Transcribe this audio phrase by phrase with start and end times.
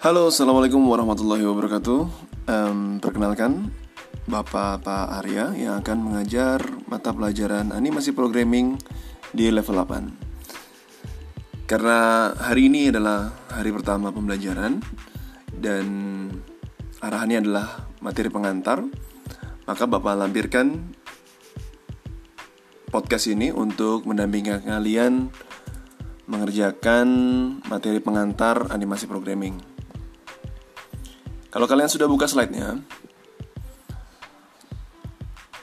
[0.00, 2.00] Halo, assalamualaikum warahmatullahi wabarakatuh.
[2.48, 3.68] Um, perkenalkan,
[4.24, 8.80] Bapak Pak Arya yang akan mengajar mata pelajaran animasi programming
[9.36, 11.68] di level 8.
[11.68, 14.80] Karena hari ini adalah hari pertama pembelajaran
[15.52, 15.84] dan
[17.04, 18.80] arahannya adalah materi pengantar,
[19.68, 20.96] maka Bapak lampirkan
[22.88, 25.28] podcast ini untuk mendampingi kalian
[26.24, 27.08] mengerjakan
[27.68, 29.79] materi pengantar animasi programming.
[31.50, 32.78] Kalau kalian sudah buka slide-nya,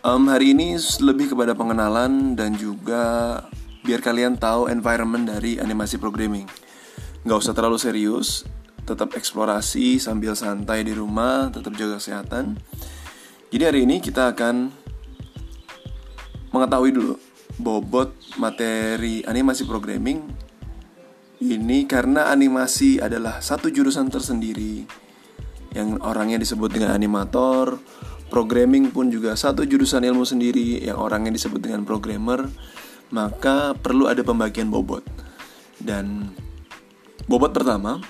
[0.03, 3.39] um, hari ini lebih kepada pengenalan dan juga
[3.87, 6.43] biar kalian tahu environment dari animasi programming.
[7.23, 8.43] Nggak usah terlalu serius,
[8.83, 12.59] tetap eksplorasi sambil santai di rumah, tetap jaga kesehatan.
[13.47, 14.67] Jadi hari ini kita akan
[16.51, 17.15] mengetahui dulu
[17.63, 20.19] bobot materi animasi programming
[21.39, 25.06] ini karena animasi adalah satu jurusan tersendiri
[25.75, 27.79] yang orangnya disebut dengan animator,
[28.27, 32.47] programming pun juga satu jurusan ilmu sendiri yang orangnya disebut dengan programmer,
[33.11, 35.03] maka perlu ada pembagian bobot.
[35.79, 36.31] Dan
[37.27, 38.03] bobot pertama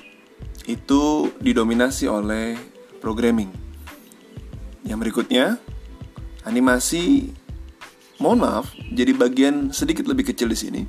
[0.66, 2.58] itu didominasi oleh
[3.00, 3.50] programming.
[4.88, 5.60] Yang berikutnya
[6.48, 7.32] animasi
[8.18, 10.82] mohon maaf, jadi bagian sedikit lebih kecil di sini.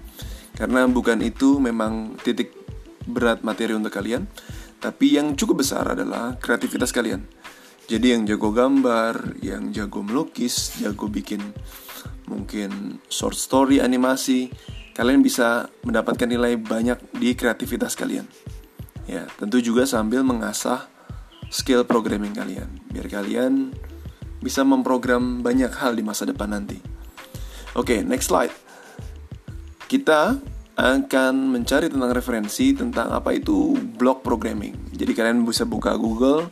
[0.56, 2.50] Karena bukan itu memang titik
[3.06, 4.26] berat materi untuk kalian,
[4.78, 7.26] tapi yang cukup besar adalah kreativitas kalian.
[7.88, 11.40] Jadi yang jago gambar, yang jago melukis, jago bikin
[12.28, 14.52] mungkin short story animasi,
[14.92, 18.28] kalian bisa mendapatkan nilai banyak di kreativitas kalian.
[19.08, 20.84] Ya, tentu juga sambil mengasah
[21.48, 23.72] skill programming kalian, biar kalian
[24.44, 26.76] bisa memprogram banyak hal di masa depan nanti.
[27.72, 28.52] Oke, okay, next slide.
[29.88, 30.36] Kita
[30.78, 34.94] akan mencari tentang referensi tentang apa itu block programming.
[34.94, 36.46] Jadi kalian bisa buka Google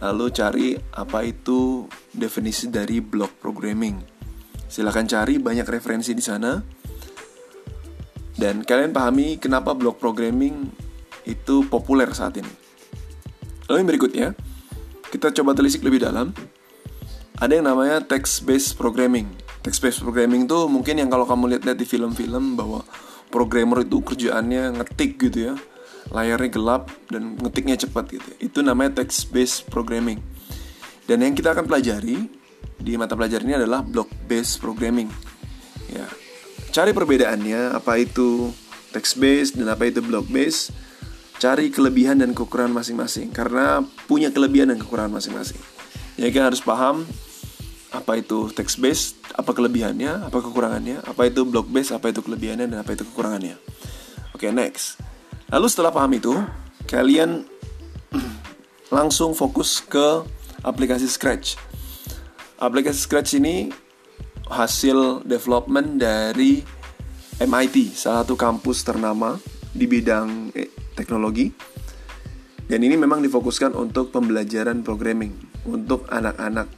[0.00, 1.84] lalu cari apa itu
[2.16, 4.00] definisi dari block programming.
[4.72, 6.56] Silahkan cari banyak referensi di sana.
[8.38, 10.70] Dan kalian pahami kenapa block programming
[11.28, 12.52] itu populer saat ini.
[13.68, 14.28] Lalu yang berikutnya,
[15.12, 16.32] kita coba telisik lebih dalam.
[17.36, 19.28] Ada yang namanya text based programming
[19.68, 22.80] text based programming tuh mungkin yang kalau kamu lihat-lihat di film-film bahwa
[23.28, 25.54] programmer itu kerjaannya ngetik gitu ya.
[26.08, 30.20] Layarnya gelap dan ngetiknya cepat gitu itu namanya text based programming.
[31.04, 32.28] Dan yang kita akan pelajari
[32.78, 35.08] di mata pelajaran ini adalah block based programming.
[35.92, 36.04] Ya.
[36.72, 38.52] Cari perbedaannya apa itu
[38.92, 40.72] text based dan apa itu block based
[41.38, 43.32] cari kelebihan dan kekurangan masing-masing.
[43.32, 45.60] Karena punya kelebihan dan kekurangan masing-masing.
[46.18, 47.06] Ya kita harus paham
[47.88, 52.68] apa itu text based, apa kelebihannya, apa kekurangannya, apa itu block based, apa itu kelebihannya
[52.68, 53.56] dan apa itu kekurangannya.
[54.36, 55.00] Oke, okay, next.
[55.48, 56.36] Lalu setelah paham itu,
[56.84, 57.48] kalian
[58.96, 60.24] langsung fokus ke
[60.60, 61.56] aplikasi Scratch.
[62.60, 63.72] Aplikasi Scratch ini
[64.52, 66.60] hasil development dari
[67.40, 69.40] MIT, salah satu kampus ternama
[69.72, 71.48] di bidang eh, teknologi.
[72.68, 75.32] Dan ini memang difokuskan untuk pembelajaran programming
[75.64, 76.77] untuk anak-anak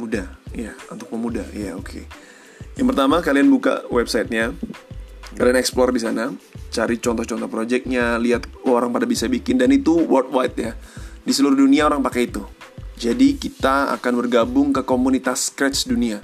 [0.00, 1.44] muda ya untuk pemuda.
[1.52, 1.84] Ya oke.
[1.84, 2.04] Okay.
[2.80, 4.56] yang pertama kalian buka websitenya.
[5.36, 6.32] Kalian explore di sana.
[6.72, 8.16] Cari contoh-contoh projectnya.
[8.16, 9.60] Lihat oh, orang pada bisa bikin.
[9.60, 10.72] Dan itu worldwide ya.
[11.22, 12.42] Di seluruh dunia orang pakai itu.
[12.96, 16.18] Jadi kita akan bergabung ke komunitas Scratch dunia.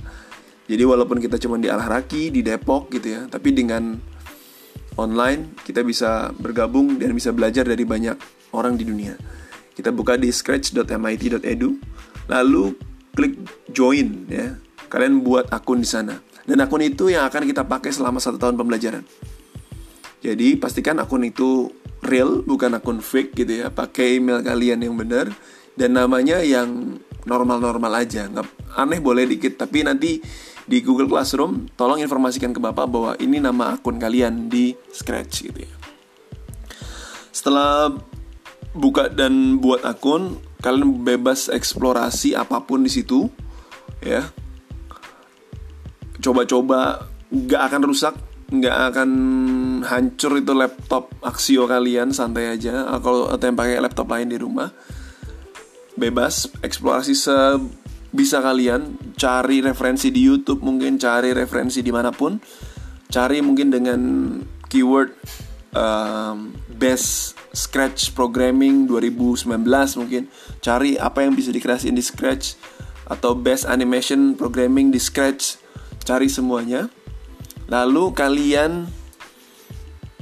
[0.66, 3.20] Jadi walaupun kita cuma di Alharaki di Depok gitu ya.
[3.30, 3.94] Tapi dengan
[4.98, 8.16] online kita bisa bergabung dan bisa belajar dari banyak
[8.50, 9.14] orang di dunia.
[9.76, 11.68] Kita buka di scratch.mit.edu
[12.26, 12.74] lalu
[13.16, 13.40] klik
[13.72, 14.60] join ya.
[14.92, 16.20] Kalian buat akun di sana.
[16.46, 19.02] Dan akun itu yang akan kita pakai selama satu tahun pembelajaran.
[20.22, 21.72] Jadi pastikan akun itu
[22.06, 23.72] real, bukan akun fake gitu ya.
[23.72, 25.32] Pakai email kalian yang benar
[25.74, 28.30] dan namanya yang normal-normal aja.
[28.30, 28.46] Nggak
[28.78, 30.22] aneh boleh dikit, tapi nanti
[30.66, 35.66] di Google Classroom tolong informasikan ke Bapak bahwa ini nama akun kalian di Scratch gitu
[35.66, 35.74] ya.
[37.34, 37.90] Setelah
[38.74, 43.30] buka dan buat akun, kalian bebas eksplorasi apa pun di situ
[44.02, 44.26] ya.
[46.18, 48.14] Coba-coba nggak akan rusak
[48.46, 49.10] nggak akan
[49.82, 52.86] hancur itu laptop Axio kalian santai aja.
[52.98, 54.70] Kalau atau yang pakai laptop lain di rumah
[55.94, 59.14] bebas eksplorasi sebisa kalian.
[59.16, 62.38] Cari referensi di YouTube mungkin cari referensi di mana pun.
[63.06, 64.00] Cari mungkin dengan
[64.66, 65.14] keyword
[65.72, 69.48] um, best Scratch programming 2019
[69.96, 70.28] mungkin.
[70.60, 72.60] Cari apa yang bisa dikreasiin di Scratch
[73.08, 75.56] atau best animation programming di Scratch.
[76.04, 76.92] Cari semuanya.
[77.66, 78.86] Lalu kalian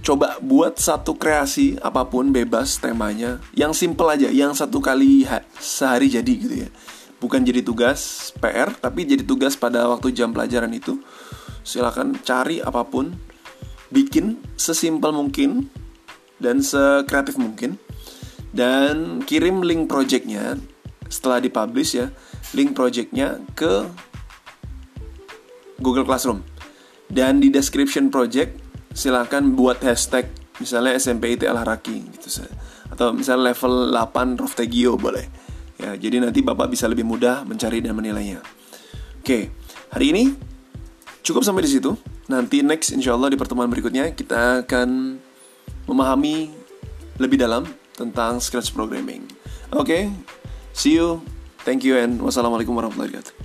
[0.04, 3.42] coba buat satu kreasi apa pun bebas temanya.
[3.56, 5.26] Yang simple aja yang satu kali
[5.58, 6.70] sehari jadi gitu ya.
[7.18, 11.00] Bukan jadi tugas PR tapi jadi tugas pada waktu jam pelajaran itu.
[11.64, 13.33] Silakan cari apa pun
[13.94, 15.70] bikin sesimpel mungkin
[16.42, 17.78] dan sekreatif mungkin.
[18.54, 20.58] Dan kirim link projectnya
[21.10, 22.10] setelah dipublish ya
[22.54, 23.86] link projectnya ke
[25.78, 26.42] Google Classroom.
[27.10, 28.58] Dan di description project
[28.94, 30.30] silakan buat hashtag
[30.62, 32.46] misalnya SMP ITL Haraki gitu
[32.94, 35.26] atau misalnya level 8 Roftegio boleh.
[35.74, 38.38] Ya jadi nanti bapak bisa lebih mudah mencari dan menilainya.
[39.18, 39.50] Oke
[39.90, 40.30] hari ini
[41.26, 41.90] cukup sampai di situ
[42.30, 45.20] nanti next insya Allah di pertemuan berikutnya kita akan
[45.84, 46.50] memahami
[47.20, 49.28] lebih dalam tentang Scratch Programming.
[49.74, 50.10] Oke
[50.74, 51.22] see you.
[51.64, 53.43] Thank you and wassalamualaikum warahmatullahi wabarakatuh